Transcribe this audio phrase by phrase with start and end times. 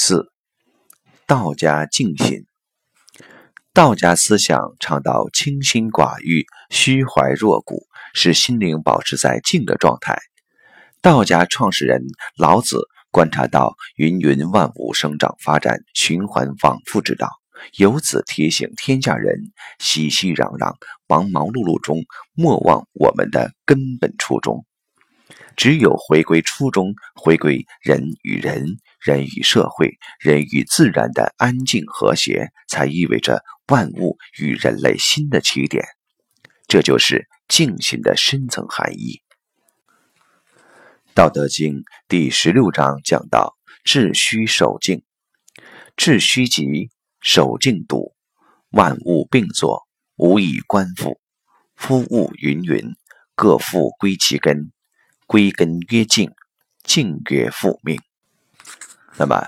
[0.00, 0.30] 四、
[1.26, 2.46] 道家静心。
[3.74, 7.82] 道家思想倡导清心寡欲、虚怀若谷，
[8.14, 10.16] 使心灵保持在静的状态。
[11.02, 12.00] 道家创始人
[12.36, 17.28] 老子观察到芸芸万物生长发展、循环往复之道，
[17.74, 20.76] 由此提醒天下人：熙熙攘攘、
[21.08, 22.04] 忙忙碌碌中，
[22.34, 24.64] 莫忘我们的根本初衷。
[25.58, 35.84] 只有回归初衷，回归人与人、人与社会、人与自然的安静和谐，才意味着万物与人类新的起点。
[36.68, 39.20] 这就是静心的深层含义。
[41.12, 41.74] 《道德经》
[42.06, 45.02] 第十六章讲到：“致虚守静，
[45.96, 46.88] 致虚极，
[47.20, 48.14] 守静笃，
[48.70, 51.20] 万物并作，无以观复。
[51.74, 52.94] 夫物芸芸，
[53.34, 54.70] 各复归其根。”
[55.28, 56.32] 归根曰静，
[56.84, 58.00] 静曰复命。
[59.18, 59.46] 那么，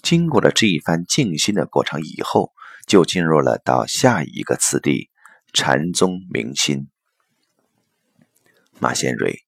[0.00, 2.52] 经过了这一番静心的过程以后，
[2.86, 5.10] 就进入了到下一个次第——
[5.52, 6.86] 禅宗明心。
[8.78, 9.40] 马先瑞，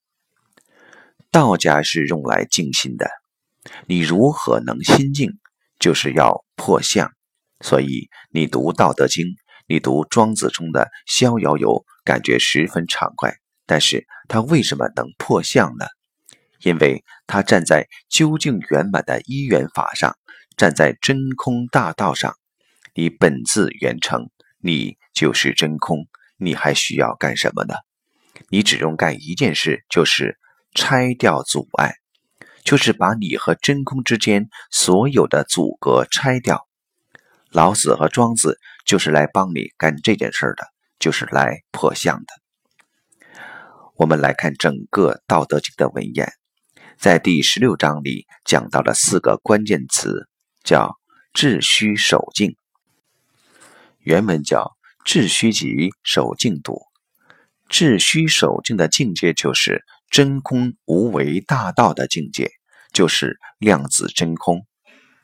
[1.30, 3.08] 道家是用来静心的。
[3.86, 5.38] 你如何能心静？
[5.78, 7.12] 就是要破相。
[7.60, 9.24] 所以，你读《道德经》，
[9.68, 11.68] 你读庄子中的《逍遥游》，
[12.02, 13.36] 感觉十分畅快。
[13.66, 15.86] 但是他为什么能破相呢？
[16.60, 20.16] 因为他站在究竟圆满的一元法上，
[20.56, 22.34] 站在真空大道上。
[22.94, 24.30] 你本自圆成，
[24.62, 27.74] 你就是真空，你还需要干什么呢？
[28.48, 30.38] 你只用干一件事，就是
[30.74, 31.96] 拆掉阻碍，
[32.62, 36.66] 就是把你和真空之间所有的阻隔拆掉。
[37.50, 40.66] 老子和庄子就是来帮你干这件事的，
[40.98, 42.43] 就是来破相的。
[43.96, 46.32] 我们来看整个《道德经》的文言，
[46.98, 50.28] 在第十六章里讲到了四个关键词，
[50.64, 50.98] 叫
[51.32, 52.56] “致虚守静”。
[54.02, 54.72] 原文叫
[55.06, 56.82] “致虚极，守静笃”。
[57.70, 62.50] 致虚守静的境界就是真空无为大道的境界，
[62.92, 64.66] 就是量子真空。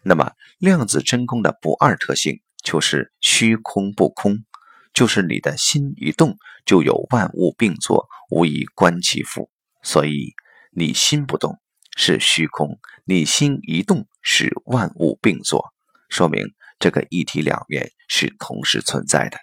[0.04, 4.44] 那么，量子真空的不二特性就是虚空不空。
[4.92, 9.50] 就是你的心一动，就有万物并作，无以观其复。
[9.82, 10.34] 所以
[10.70, 11.58] 你心不动
[11.96, 15.72] 是虚空，你心一动是万物并作，
[16.08, 19.38] 说明这个一体两面是同时存在的。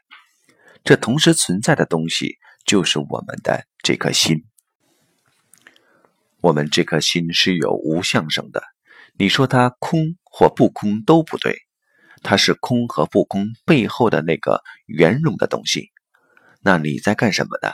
[0.83, 4.45] 这同时存在的东西就是我们的这颗心。
[6.39, 8.63] 我们这颗心是有无相生的，
[9.17, 11.57] 你说它空或不空都不对。
[12.23, 15.91] 它是空和不空背后的那个圆融的东西，
[16.61, 17.71] 那你在干什么呢？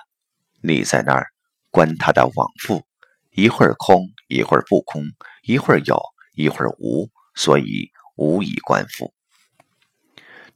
[0.65, 1.27] 你在那儿
[1.71, 2.83] 观他的往复，
[3.31, 5.03] 一会儿空，一会儿不空，
[5.41, 6.01] 一会儿有，
[6.35, 9.13] 一会儿无，所以无以观复。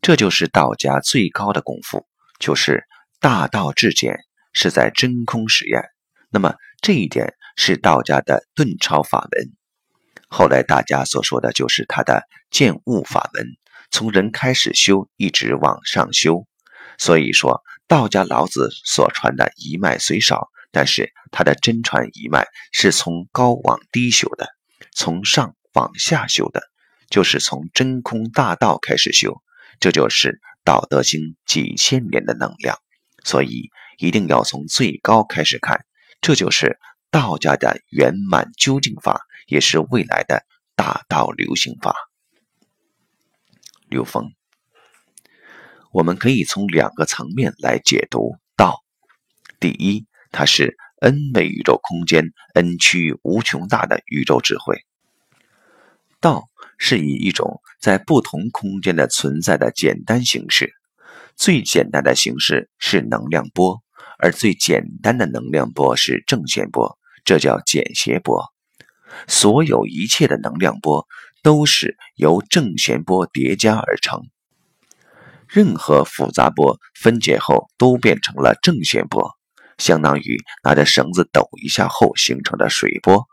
[0.01, 2.05] 这就是道家最高的功夫，
[2.39, 2.85] 就是
[3.19, 4.17] 大道至简，
[4.53, 5.83] 是在真空实验。
[6.29, 9.51] 那么这一点是道家的顿超法门，
[10.29, 13.45] 后来大家所说的就是他的见物法门。
[13.91, 16.45] 从人开始修，一直往上修。
[16.97, 24.49] 所以说，道家老子所传的一脉虽少，但是他的真传一脉是从高往低修的，
[24.91, 26.61] 从上往下修的，
[27.09, 29.41] 就是从真空大道开始修。
[29.79, 30.29] 这就是
[30.63, 32.77] 《道德经》几千年的能量。
[33.23, 35.85] 所以一定要从最高开始看，
[36.19, 36.79] 这就是
[37.11, 41.93] 道家的圆满究竟法，也是未来的大道流行法。
[43.87, 44.31] 刘峰，
[45.97, 48.83] 我们可以从两个层面来解读道。
[49.59, 54.85] 第一，它是 n 维宇宙空间 n 区域无穷大的宇宙智慧。
[56.19, 60.71] 道是以一种在不同空间的存在的简单形式，
[61.35, 63.81] 最简单的形式是能量波，
[64.19, 68.45] 而最简单的能量波是正弦波，这叫简谐波。
[69.27, 71.07] 所有一切的能量波。
[71.43, 74.21] 都是由正弦波叠加而成，
[75.49, 79.31] 任何复杂波分解后都变成了正弦波，
[79.77, 83.25] 相当于拿着绳子抖一下后形成的水波。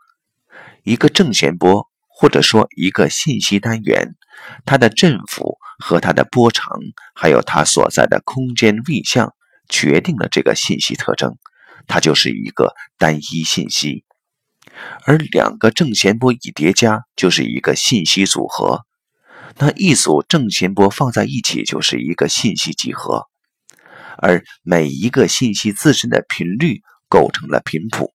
[0.83, 4.15] 一个正弦波，或者说一个信息单元，
[4.65, 6.79] 它的振幅和它的波长，
[7.15, 9.35] 还有它所在的空间位相，
[9.69, 11.37] 决定了这个信息特征，
[11.87, 14.05] 它就是一个单一信息。
[15.05, 18.85] 而两个正弦波一叠加，就是一个信息组合。
[19.57, 23.27] 那一组正弦波放在一起，就是一个信息集合。
[24.19, 28.13] 而每一个信息自身的频率构成了频谱。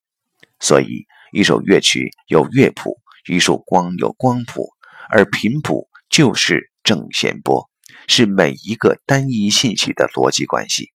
[0.59, 2.97] 所以，一首乐曲有乐谱，
[3.27, 4.69] 一束光有光谱，
[5.09, 7.69] 而频谱就是正弦波，
[8.07, 10.91] 是每一个单一信息的逻辑关系。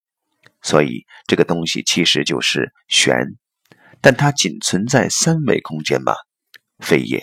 [0.61, 3.17] 所以这个东西其实就是弦，
[4.01, 6.15] 但它仅存在三维空间吗？
[6.79, 7.23] 非也，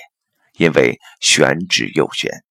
[0.57, 2.43] 因为弦指右弦。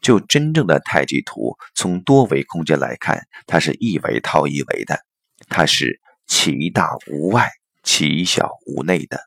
[0.00, 5.00] 就真正的太极图，从多维空间来看，它是一维套一维的，
[5.48, 7.50] 它是其大无外，
[7.82, 9.20] 其小无内的。